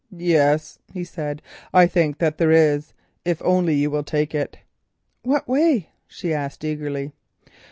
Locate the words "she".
6.07-6.33